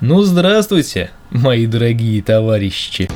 [0.00, 3.08] Ну, здравствуйте, мои дорогие товарищи.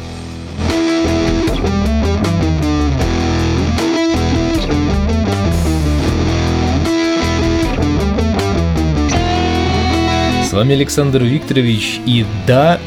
[10.44, 12.80] С вами Александр Викторович, и да,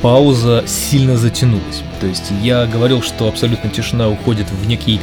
[0.00, 1.82] пауза сильно затянулась.
[2.00, 5.00] То есть я говорил, что абсолютно тишина уходит в некий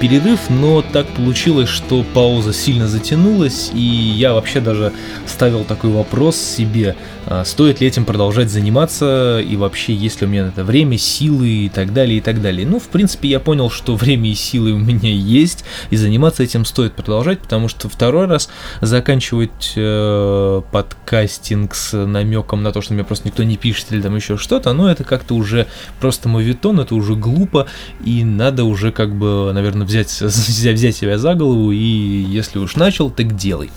[0.00, 4.92] перерыв, но так получилось, что пауза сильно затянулась, и я вообще даже
[5.26, 6.96] ставил такой вопрос себе,
[7.44, 11.48] стоит ли этим продолжать заниматься, и вообще есть ли у меня на это время, силы
[11.48, 12.66] и так далее, и так далее.
[12.66, 16.64] Ну, в принципе, я понял, что время и силы у меня есть, и заниматься этим
[16.64, 18.48] стоит продолжать, потому что второй раз
[18.80, 24.16] заканчивать э, подкастинг с намеком на то, что мне просто никто не пишет или там
[24.16, 25.66] еще что-то, ну, это как-то уже
[26.00, 27.66] просто мовитон, это уже глупо,
[28.04, 33.10] и надо уже как бы наверное, взять, взять себя за голову, и если уж начал,
[33.10, 33.70] так делай.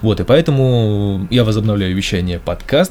[0.00, 2.38] Вот, и поэтому я возобновляю вещание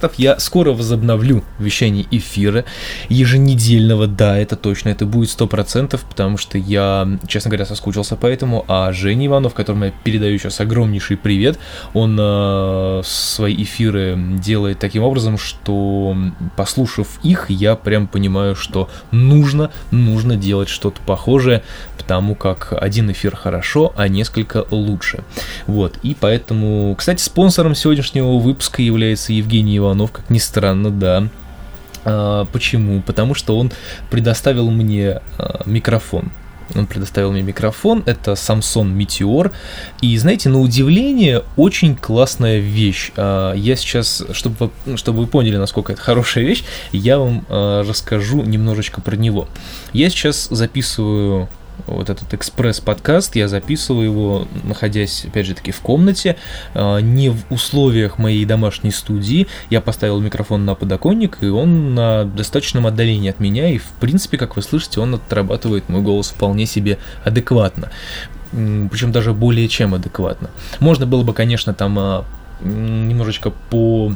[0.01, 2.65] подкастов, я скоро возобновлю вещание эфира
[3.09, 8.65] еженедельного, да, это точно, это будет 100%, потому что я, честно говоря, соскучился по этому,
[8.67, 11.59] а Женя Иванов, которому я передаю сейчас огромнейший привет,
[11.93, 16.15] он э, свои эфиры делает таким образом, что
[16.55, 21.63] послушав их, я прям понимаю, что нужно, нужно делать что-то похожее,
[21.97, 25.23] потому как один эфир хорошо, а несколько лучше.
[25.67, 31.27] Вот, и поэтому, кстати, спонсором сегодняшнего выпуска является Евгений Иванов, как ни странно, да.
[32.03, 33.01] А, почему?
[33.01, 33.71] Потому что он
[34.09, 36.31] предоставил мне а, микрофон.
[36.75, 39.51] Он предоставил мне микрофон, это Samsung Meteor.
[40.01, 43.11] И знаете, на удивление, очень классная вещь.
[43.17, 47.83] А, я сейчас, чтобы вы, чтобы вы поняли, насколько это хорошая вещь, я вам а,
[47.83, 49.47] расскажу немножечко про него.
[49.93, 51.49] Я сейчас записываю
[51.87, 56.37] вот этот экспресс-подкаст, я записываю его, находясь, опять же таки, в комнате,
[56.73, 59.47] а, не в условиях моей домашней студии.
[59.69, 64.37] Я поставил микрофон на подоконник, и он на достаточном отдалении от меня, и, в принципе,
[64.37, 67.91] как вы слышите, он отрабатывает мой голос вполне себе адекватно.
[68.51, 70.49] Причем даже более чем адекватно.
[70.79, 72.25] Можно было бы, конечно, там а,
[72.61, 74.13] немножечко по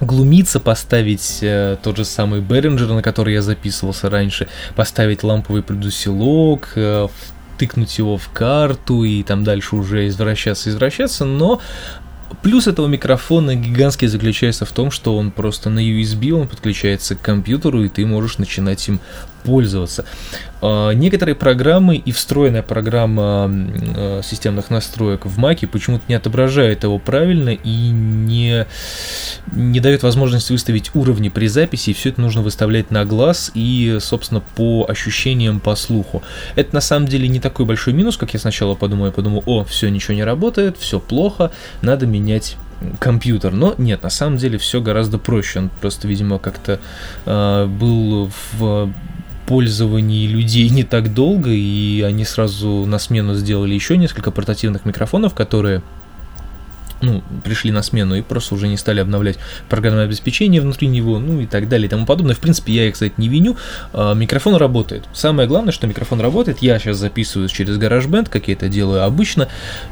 [0.00, 6.72] глумиться, поставить э, тот же самый Behringer, на который я записывался раньше, поставить ламповый предусилок,
[6.76, 7.08] э,
[7.58, 11.60] тыкнуть его в карту и там дальше уже извращаться, извращаться, но
[12.42, 17.22] Плюс этого микрофона гигантский заключается в том, что он просто на USB, он подключается к
[17.22, 19.00] компьютеру, и ты можешь начинать им
[19.44, 20.04] пользоваться.
[20.60, 26.98] А, некоторые программы и встроенная программа а, системных настроек в Mac почему-то не отображает его
[26.98, 28.66] правильно и не,
[29.52, 33.98] не дает возможность выставить уровни при записи, и все это нужно выставлять на глаз и,
[34.00, 36.22] собственно, по ощущениям, по слуху.
[36.56, 39.06] Это на самом деле не такой большой минус, как я сначала подумал.
[39.06, 41.50] Я подумал, о, все, ничего не работает, все плохо,
[41.82, 42.56] надо менять
[42.98, 43.52] компьютер.
[43.52, 45.60] Но нет, на самом деле все гораздо проще.
[45.60, 46.80] Он просто, видимо, как-то
[47.26, 48.92] э, был в
[49.48, 55.34] пользовании людей не так долго, и они сразу на смену сделали еще несколько портативных микрофонов,
[55.34, 55.82] которые
[57.00, 59.38] ну, пришли на смену и просто уже не стали обновлять
[59.68, 62.34] программное обеспечение внутри него, ну и так далее и тому подобное.
[62.34, 63.56] В принципе, я их, кстати, не виню.
[63.92, 65.04] А, микрофон работает.
[65.12, 66.58] Самое главное, что микрофон работает.
[66.58, 69.48] Я сейчас записываю через GarageBand, как я это делаю обычно,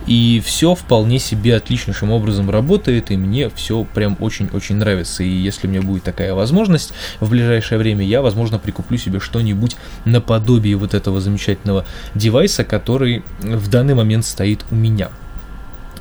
[0.06, 5.22] и все вполне себе отличнейшим образом работает, и мне все прям очень-очень нравится.
[5.22, 9.76] И если у меня будет такая возможность в ближайшее время, я, возможно, прикуплю себе что-нибудь
[10.04, 11.84] наподобие вот этого замечательного
[12.14, 15.10] девайса, который в данный момент стоит у меня.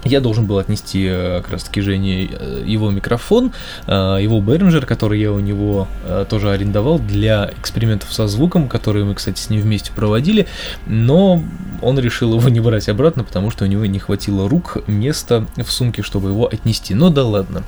[0.06, 3.52] Я должен был отнести э, как раз таки Жене э, его микрофон,
[3.88, 5.88] э, его Behringer, который я у него
[6.30, 10.48] тоже арендовал для экспериментов со звуком, которые мы, кстати, с ним вместе проводили,
[10.86, 11.42] но
[11.82, 15.72] он решил его не брать обратно, потому что у него не хватило рук, места в
[15.72, 16.94] сумке, чтобы его отнести.
[16.94, 17.64] Но да ладно,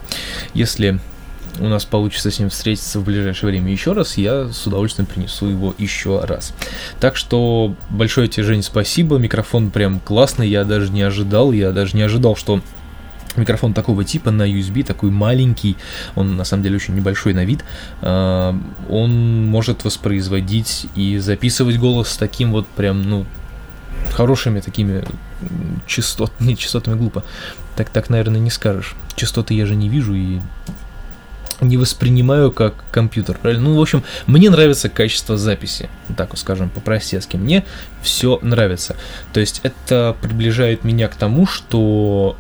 [0.53, 0.99] если
[1.59, 5.47] у нас получится с ним встретиться в ближайшее время еще раз, я с удовольствием принесу
[5.47, 6.53] его еще раз.
[6.99, 9.17] Так что большое тебе, Жень, спасибо.
[9.17, 12.61] Микрофон прям классный, я даже не ожидал, я даже не ожидал, что
[13.35, 15.77] микрофон такого типа на USB, такой маленький,
[16.15, 17.63] он на самом деле очень небольшой на вид,
[18.01, 18.55] а,
[18.89, 23.25] он может воспроизводить и записывать голос с таким вот прям, ну,
[24.11, 25.03] хорошими такими
[25.85, 27.23] частот, не частотами глупо,
[27.75, 28.95] так, так, наверное, не скажешь.
[29.15, 30.39] Частоты я же не вижу и
[31.61, 33.69] не воспринимаю как компьютер, правильно?
[33.69, 37.37] Ну, в общем, мне нравится качество записи, так вот скажем, по-простецки.
[37.37, 37.65] Мне
[38.01, 38.95] все нравится.
[39.33, 42.37] То есть это приближает меня к тому, что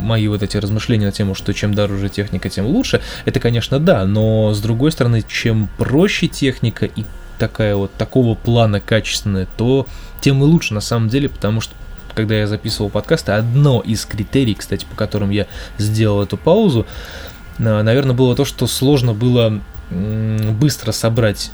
[0.00, 4.04] мои вот эти размышления на тему, что чем дороже техника, тем лучше, это, конечно, да,
[4.04, 7.04] но с другой стороны, чем проще техника и
[7.38, 9.86] такая вот такого плана качественная, то
[10.20, 11.74] тем и лучше на самом деле, потому что
[12.14, 15.46] когда я записывал подкасты, одно из критерий, кстати, по которым я
[15.78, 16.86] сделал эту паузу,
[17.58, 19.60] наверное, было то, что сложно было
[19.90, 21.50] быстро собрать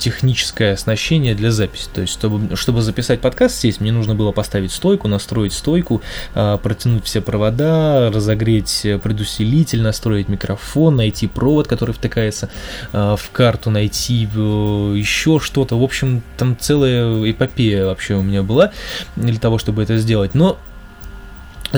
[0.00, 1.88] техническое оснащение для записи.
[1.92, 6.00] То есть, чтобы, чтобы записать подкаст здесь, мне нужно было поставить стойку, настроить стойку,
[6.34, 12.48] а, протянуть все провода, разогреть предусилитель, настроить микрофон, найти провод, который втыкается
[12.92, 15.78] в карту, найти э, еще что-то.
[15.78, 18.72] В общем, там целая эпопея вообще у меня была
[19.16, 20.34] для того, чтобы это сделать.
[20.34, 20.58] Но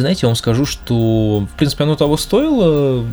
[0.01, 3.05] знаете, я вам скажу, что, в принципе, оно того стоило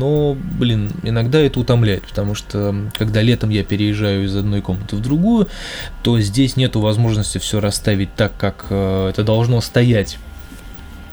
[0.00, 5.00] но, блин, иногда это утомляет, потому что когда летом я переезжаю из одной комнаты в
[5.00, 5.48] другую,
[6.02, 10.18] то здесь нету возможности все расставить так, как э, это должно стоять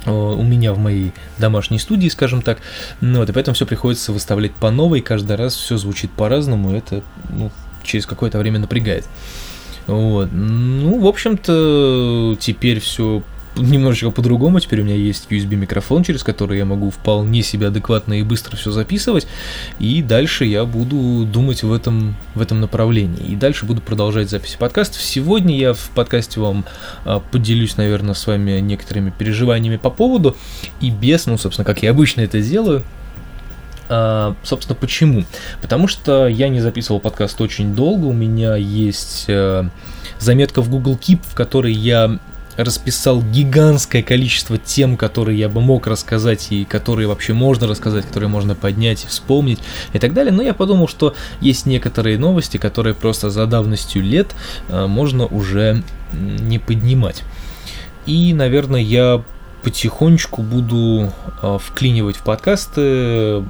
[0.06, 2.60] э, у меня в моей домашней студии, скажем так.
[3.02, 7.04] Ну, вот, и поэтому все приходится выставлять по новой, каждый раз все звучит по-разному, это
[7.30, 7.52] ну,
[7.84, 9.06] через какое-то время напрягает.
[9.86, 10.30] Вот.
[10.32, 13.22] Ну, в общем-то, теперь все
[13.58, 14.60] немножечко по-другому.
[14.60, 18.56] Теперь у меня есть USB микрофон, через который я могу вполне себе адекватно и быстро
[18.56, 19.28] все записывать.
[19.80, 23.26] И дальше я буду думать в этом, в этом направлении.
[23.26, 25.02] И дальше буду продолжать записи подкастов.
[25.02, 26.66] Сегодня я в подкасте вам
[27.06, 30.36] а, поделюсь, наверное, с вами некоторыми переживаниями по поводу
[30.82, 32.84] и без, ну, собственно, как я обычно это делаю.
[33.90, 35.24] А, собственно, почему?
[35.62, 38.06] Потому что я не записывал подкаст очень долго.
[38.06, 39.70] У меня есть а,
[40.20, 42.20] заметка в Google Keep, в которой я
[42.58, 48.30] расписал гигантское количество тем, которые я бы мог рассказать и которые вообще можно рассказать, которые
[48.30, 49.60] можно поднять и вспомнить
[49.94, 50.34] и так далее.
[50.34, 54.36] Но я подумал, что есть некоторые новости, которые просто за давностью лет
[54.70, 55.84] э, можно уже
[56.14, 57.24] не поднимать.
[58.06, 59.24] И, наверное, я
[59.64, 61.12] потихонечку буду
[61.42, 63.44] э, вклинивать в подкасты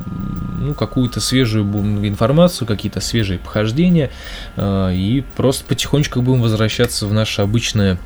[0.59, 1.65] ну, какую-то свежую
[2.07, 4.09] информацию, какие-то свежие похождения,
[4.55, 7.99] э, и просто потихонечку будем возвращаться в наше обычное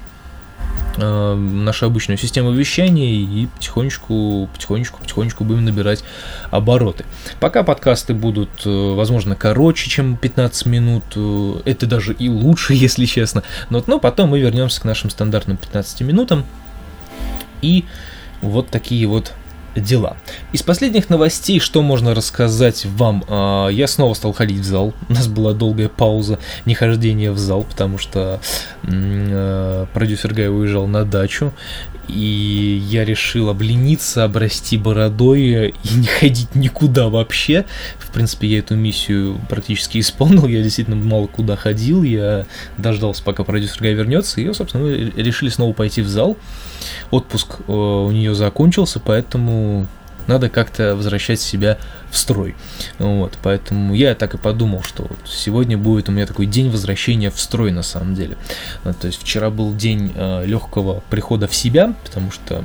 [0.98, 6.04] нашу обычную систему вещания и потихонечку, потихонечку, потихонечку будем набирать
[6.50, 7.06] обороты.
[7.40, 13.06] Пока подкасты будут, э, возможно, короче, чем 15 минут, э, это даже и лучше, если
[13.06, 16.46] честно, но, но потом мы вернемся к нашим стандартным 15 минутам
[17.62, 17.86] и
[18.42, 19.34] вот такие вот
[19.76, 20.18] дела.
[20.54, 23.24] Из последних новостей, что можно рассказать вам?
[23.28, 24.94] А, я снова стал ходить в зал.
[25.10, 28.42] У нас была долгая пауза нехождения в зал, потому что
[28.84, 31.54] э, продюсер Гай уезжал на дачу.
[32.08, 37.66] И я решил облениться, обрасти бородой и не ходить никуда вообще.
[38.00, 40.46] В принципе, я эту миссию практически исполнил.
[40.48, 42.04] Я действительно мало куда ходил.
[42.04, 42.46] Я
[42.78, 44.42] дождался, пока продюсер Гай вернется.
[44.42, 46.38] И, собственно, мы решили снова пойти в зал
[47.12, 49.88] отпуск э, у нее закончился, поэтому
[50.28, 51.78] надо как-то возвращать себя
[52.10, 52.56] в строй.
[53.00, 57.32] Вот, поэтому я так и подумал, что вот сегодня будет у меня такой день возвращения
[57.32, 58.38] в строй на самом деле.
[58.84, 62.64] То есть вчера был день э, легкого прихода в себя, потому что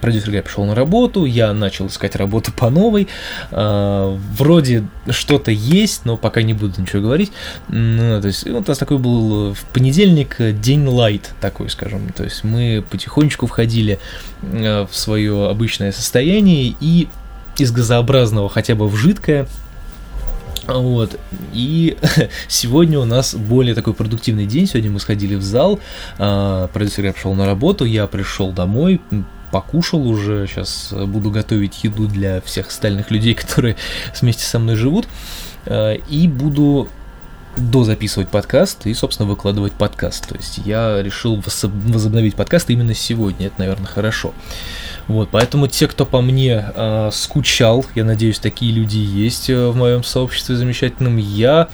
[0.00, 3.08] продюсер я пришел на работу, я начал искать работу по новой.
[3.50, 7.32] Э, вроде что-то есть, но пока не буду ничего говорить.
[7.68, 12.12] Ну, то есть, ну, у нас такой был в понедельник день лайт такой, скажем.
[12.14, 13.98] То есть мы потихонечку входили
[14.42, 17.08] э, в свое обычное состояние и
[17.58, 19.46] из газообразного хотя бы в жидкое
[20.66, 21.18] вот.
[21.52, 21.96] И
[22.48, 24.66] сегодня у нас более такой продуктивный день.
[24.66, 25.80] Сегодня мы сходили в зал.
[26.18, 29.00] А, продюсер я пришел на работу, я пришел домой,
[29.50, 33.76] покушал уже, сейчас буду готовить еду для всех остальных людей, которые
[34.20, 35.06] вместе со мной живут,
[35.66, 36.88] э, и буду
[37.56, 40.28] дозаписывать подкаст и, собственно, выкладывать подкаст.
[40.28, 44.34] То есть я решил возобновить подкаст именно сегодня, это, наверное, хорошо.
[45.08, 49.76] Вот, поэтому те, кто по мне э, скучал, я надеюсь, такие люди есть э, в
[49.76, 51.68] моем сообществе замечательном, я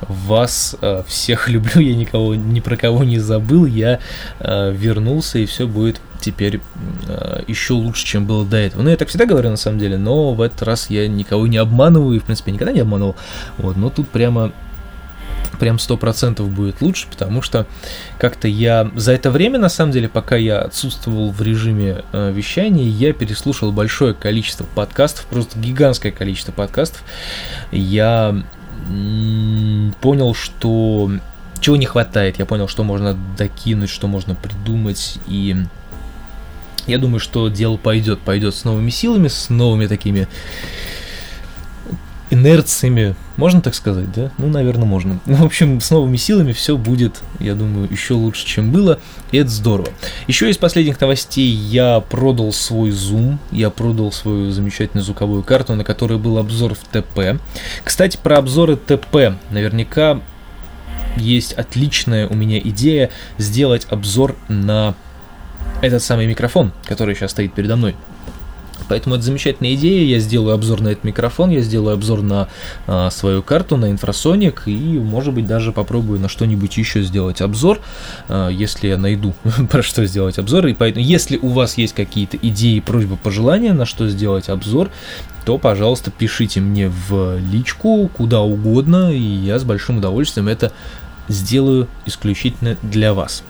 [0.00, 4.00] вас э, всех люблю, я никого ни про кого не забыл, я
[4.40, 6.60] э, вернулся и все будет теперь
[7.06, 8.82] э, еще лучше, чем было до этого.
[8.82, 11.56] Ну, я так всегда говорю на самом деле, но в этот раз я никого не
[11.56, 13.16] обманываю, и в принципе никогда не обманывал.
[13.58, 14.52] Вот, но тут прямо
[15.58, 17.66] прям сто процентов будет лучше, потому что
[18.18, 22.88] как-то я за это время, на самом деле, пока я отсутствовал в режиме э, вещания,
[22.88, 27.02] я переслушал большое количество подкастов, просто гигантское количество подкастов.
[27.72, 28.42] Я
[30.00, 31.10] понял, что
[31.60, 35.56] чего не хватает, я понял, что можно докинуть, что можно придумать, и
[36.88, 40.26] я думаю, что дело пойдет, пойдет с новыми силами, с новыми такими
[42.30, 44.30] инерциями, можно так сказать, да?
[44.38, 45.20] Ну, наверное, можно.
[45.26, 48.98] В общем, с новыми силами все будет, я думаю, еще лучше, чем было,
[49.30, 49.88] и это здорово.
[50.26, 55.84] Еще из последних новостей я продал свой Zoom, я продал свою замечательную звуковую карту, на
[55.84, 57.40] которой был обзор в ТП.
[57.84, 59.38] Кстати, про обзоры ТП.
[59.50, 60.20] Наверняка
[61.16, 64.94] есть отличная у меня идея сделать обзор на
[65.80, 67.94] этот самый микрофон, который сейчас стоит передо мной.
[68.88, 70.04] Поэтому это замечательная идея.
[70.04, 72.48] Я сделаю обзор на этот микрофон, я сделаю обзор на
[72.86, 77.80] а, свою карту, на инфрасоник, и, может быть, даже попробую на что-нибудь еще сделать обзор,
[78.28, 79.34] а, если я найду
[79.70, 80.66] про что сделать обзор.
[80.68, 84.90] И поэтому, если у вас есть какие-то идеи, просьбы, пожелания, на что сделать обзор,
[85.44, 90.72] то, пожалуйста, пишите мне в личку куда угодно, и я с большим удовольствием это
[91.28, 93.42] сделаю исключительно для вас.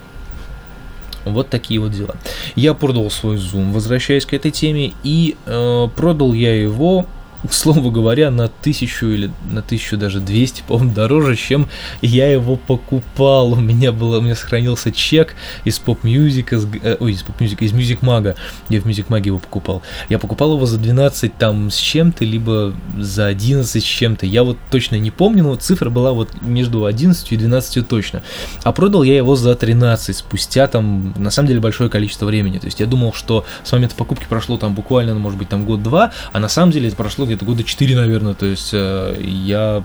[1.33, 2.17] Вот такие вот дела.
[2.55, 7.07] Я продал свой Zoom, возвращаясь к этой теме, и э, продал я его
[7.49, 11.69] к слову говоря, на тысячу или на тысячу даже двести, по-моему, дороже, чем
[12.03, 13.53] я его покупал.
[13.53, 17.65] У меня было, у меня сохранился чек из поп мюзика э, ой, из поп мюзика
[17.65, 18.37] из Music Mag.
[18.69, 19.83] Я в Music Mag его покупал.
[20.09, 24.27] Я покупал его за 12 там с чем-то, либо за 11 с чем-то.
[24.27, 28.23] Я вот точно не помню, но цифра была вот между 11 и 12 точно.
[28.65, 32.59] А продал я его за 13 спустя там, на самом деле, большое количество времени.
[32.59, 35.65] То есть я думал, что с момента покупки прошло там буквально, ну, может быть, там
[35.65, 38.35] год-два, а на самом деле это прошло где-то года 4, наверное.
[38.35, 39.83] То есть э, я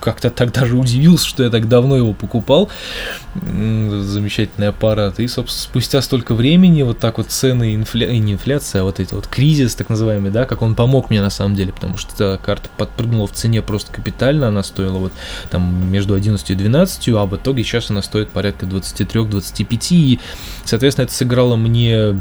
[0.00, 2.68] как-то так даже удивился, что я так давно его покупал.
[3.34, 5.18] Замечательный аппарат.
[5.20, 8.06] И, собственно, спустя столько времени вот так вот цены, инфля...
[8.06, 11.30] не инфляция, а вот эти вот кризис, так называемый, да, как он помог мне на
[11.30, 15.12] самом деле, потому что эта карта подпрыгнула в цене просто капитально, она стоила вот
[15.50, 20.20] там между 11 и 12, а в итоге сейчас она стоит порядка 23-25, и,
[20.64, 22.20] соответственно, это сыграло мне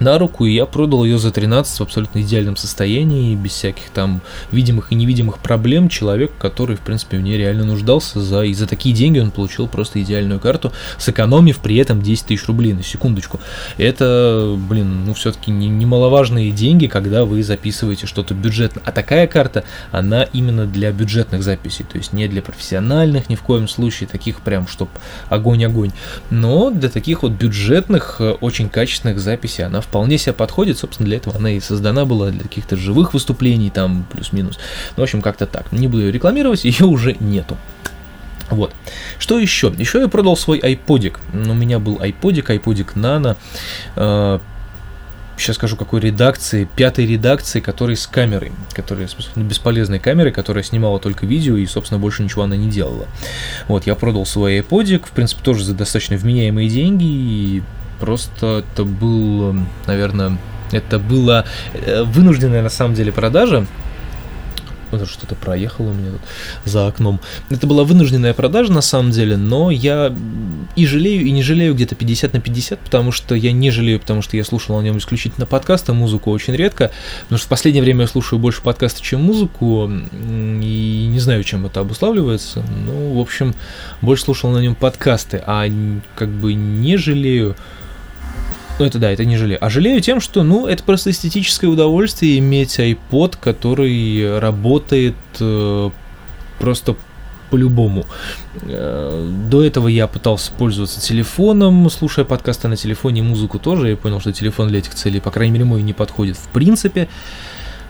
[0.00, 4.20] на руку, и я продал ее за 13 в абсолютно идеальном состоянии, без всяких там
[4.50, 5.88] видимых и невидимых проблем.
[5.88, 9.68] Человек, который, в принципе, в ней реально нуждался, за, и за такие деньги он получил
[9.68, 13.40] просто идеальную карту, сэкономив при этом 10 тысяч рублей, на секундочку.
[13.78, 18.82] Это, блин, ну все-таки не, немаловажные деньги, когда вы записываете что-то бюджетное.
[18.84, 23.42] А такая карта, она именно для бюджетных записей, то есть не для профессиональных ни в
[23.42, 24.88] коем случае, таких прям, чтоб
[25.28, 25.92] огонь-огонь,
[26.30, 31.08] но для таких вот бюджетных, э, очень качественных записей она в вполне себе подходит, собственно,
[31.08, 34.58] для этого она и создана была, для каких-то живых выступлений, там, плюс-минус.
[34.96, 35.72] Ну, в общем, как-то так.
[35.72, 37.56] Не буду рекламировать, ее уже нету.
[38.50, 38.72] Вот.
[39.18, 39.72] Что еще?
[39.76, 41.18] Еще я продал свой iPodик.
[41.32, 43.36] У меня был iPodик, iPodик Nano.
[43.96, 44.38] Э,
[45.36, 51.00] сейчас скажу, какой редакции, пятой редакции, который с камерой, которая, собственно, бесполезной камерой, которая снимала
[51.00, 53.06] только видео и, собственно, больше ничего она не делала.
[53.66, 57.62] Вот, я продал свой iPodик, в принципе, тоже за достаточно вменяемые деньги, и
[58.00, 59.54] Просто это был,
[59.86, 60.38] наверное,
[60.72, 63.66] это была э, вынужденная на самом деле продажа.
[64.90, 66.20] Вот что-то проехало у меня тут
[66.64, 67.20] за окном.
[67.48, 70.12] Это была вынужденная продажа на самом деле, но я
[70.74, 74.20] и жалею, и не жалею где-то 50 на 50, потому что я не жалею, потому
[74.20, 76.90] что я слушал на нем исключительно подкасты, музыку очень редко,
[77.22, 81.66] потому что в последнее время я слушаю больше подкасты, чем музыку, и не знаю, чем
[81.66, 83.54] это обуславливается, ну, в общем,
[84.02, 85.66] больше слушал на нем подкасты, а
[86.16, 87.56] как бы не жалею,
[88.80, 89.62] ну, это да, это не жалею.
[89.62, 95.90] А жалею тем, что, ну, это просто эстетическое удовольствие иметь iPod, который работает э,
[96.58, 96.96] просто
[97.50, 98.06] по-любому.
[98.62, 103.90] Э, до этого я пытался пользоваться телефоном, слушая подкасты на телефоне, музыку тоже.
[103.90, 107.08] Я понял, что телефон для этих целей, по крайней мере, мой не подходит в принципе.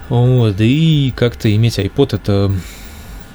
[0.09, 2.52] Вот, и как-то иметь iPod это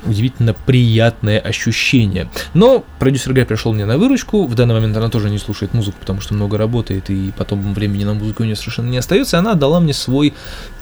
[0.05, 2.29] удивительно приятное ощущение.
[2.53, 5.97] Но продюсер Гай пришел мне на выручку, в данный момент она тоже не слушает музыку,
[6.00, 9.39] потому что много работает, и потом времени на музыку у нее совершенно не остается.
[9.39, 10.33] Она дала мне свой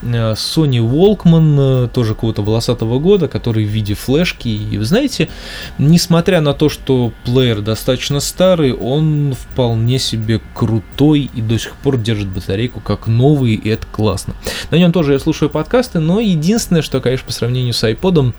[0.02, 4.48] э, Sony Walkman, э, тоже какого-то волосатого года, который в виде флешки.
[4.50, 5.30] И вы знаете,
[5.78, 11.98] несмотря на то, что плеер достаточно старый, он вполне себе крутой и до сих пор
[11.98, 14.36] держит батарейку как новый, и это классно.
[14.72, 18.34] На нем тоже я слушаю подкасты, но единственное, что, конечно, по сравнению с iPod,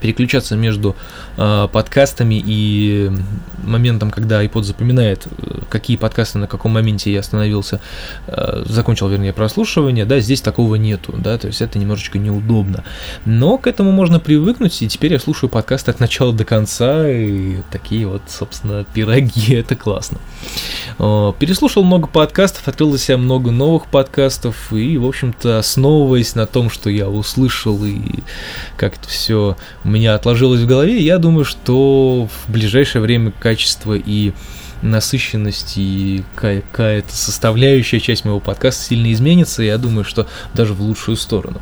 [0.00, 0.96] переключаться между
[1.36, 3.10] э, подкастами и
[3.62, 7.80] моментом, когда iPod запоминает, э, какие подкасты на каком моменте я остановился,
[8.26, 12.84] э, закончил, вернее, прослушивание, да, здесь такого нету, да, то есть это немножечко неудобно.
[13.24, 17.58] Но к этому можно привыкнуть, и теперь я слушаю подкасты от начала до конца, и
[17.70, 20.18] такие вот, собственно, пироги, это классно.
[20.98, 26.46] Э, переслушал много подкастов, открыл для себя много новых подкастов, и, в общем-то, основываясь на
[26.46, 28.00] том, что я услышал, и
[28.76, 33.94] как это все у меня отложилось в голове, я думаю, что в ближайшее время качество
[33.94, 34.32] и
[34.82, 41.16] насыщенность и какая-то составляющая часть моего подкаста сильно изменится, я думаю, что даже в лучшую
[41.16, 41.60] сторону.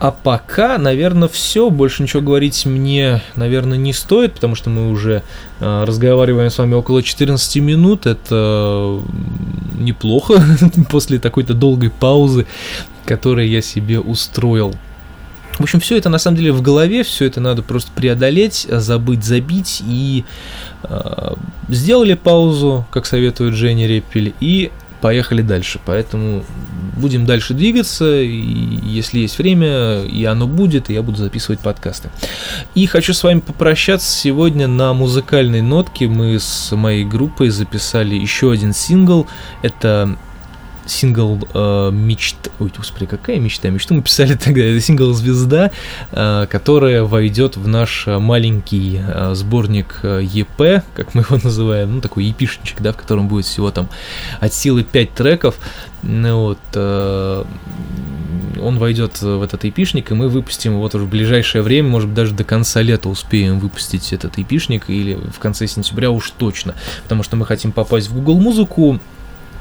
[0.00, 1.70] А пока, наверное, все.
[1.70, 5.22] Больше ничего говорить мне, наверное, не стоит, потому что мы уже
[5.60, 8.06] э, разговариваем с вами около 14 минут.
[8.06, 9.00] Это
[9.78, 10.42] неплохо
[10.90, 12.46] после такой-то долгой паузы,
[13.06, 14.74] которую я себе устроил.
[15.60, 19.22] В общем, все это на самом деле в голове, все это надо просто преодолеть, забыть,
[19.22, 19.82] забить.
[19.86, 20.24] И
[20.84, 21.34] э,
[21.68, 24.70] сделали паузу, как советует Женя Реппель, и
[25.02, 25.78] поехали дальше.
[25.84, 26.44] Поэтому
[26.96, 32.08] будем дальше двигаться, и если есть время, и оно будет, и я буду записывать подкасты.
[32.74, 36.08] И хочу с вами попрощаться сегодня на музыкальной нотке.
[36.08, 39.26] Мы с моей группой записали еще один сингл.
[39.60, 40.16] Это
[40.90, 42.50] сингл э, мечта...
[42.58, 43.70] Ой, господи, какая мечта?
[43.70, 44.62] Мечту мы писали тогда.
[44.62, 45.70] Это сингл «Звезда»,
[46.12, 52.00] э, которая войдет в наш маленький э, сборник э, ЕП, как мы его называем, ну,
[52.00, 53.88] такой епишничек, да, в котором будет всего там
[54.40, 55.56] от силы 5 треков.
[56.02, 57.44] Ну, вот, э,
[58.60, 62.34] он войдет в этот эпишник, и мы выпустим вот в ближайшее время, может быть, даже
[62.34, 67.36] до конца лета успеем выпустить этот эпишник, или в конце сентября уж точно, потому что
[67.36, 68.98] мы хотим попасть в Google Музыку,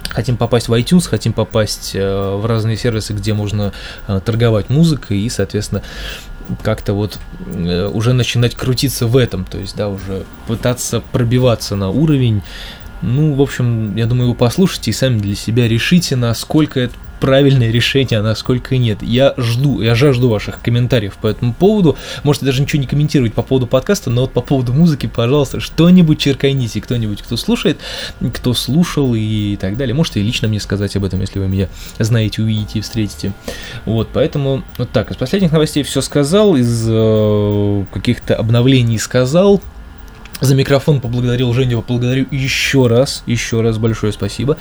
[0.09, 3.73] хотим попасть в iTunes, хотим попасть э, в разные сервисы, где можно
[4.07, 5.81] э, торговать музыкой и, соответственно,
[6.63, 11.89] как-то вот э, уже начинать крутиться в этом, то есть, да, уже пытаться пробиваться на
[11.89, 12.41] уровень.
[13.01, 17.71] Ну, в общем, я думаю, вы послушайте и сами для себя решите, насколько это правильное
[17.71, 19.01] решение, а насколько нет.
[19.01, 21.97] Я жду, я жажду ваших комментариев по этому поводу.
[22.23, 26.19] Можете даже ничего не комментировать по поводу подкаста, но вот по поводу музыки, пожалуйста, что-нибудь
[26.19, 27.79] черкайните, кто-нибудь, кто слушает,
[28.33, 29.93] кто слушал и так далее.
[29.93, 33.33] Можете лично мне сказать об этом, если вы меня знаете, увидите и встретите.
[33.85, 35.11] Вот, поэтому вот так.
[35.11, 39.61] Из последних новостей все сказал, из э, каких-то обновлений сказал.
[40.41, 44.57] За микрофон поблагодарил Женю, поблагодарю еще раз, еще раз большое спасибо.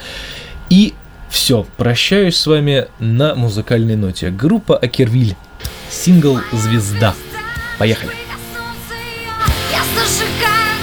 [0.70, 0.94] И
[1.30, 4.30] все, прощаюсь с вами на музыкальной ноте.
[4.30, 5.36] Группа Акервиль.
[5.90, 7.14] Сингл «Звезда».
[7.78, 8.12] Поехали.
[9.70, 10.77] Я зажигаю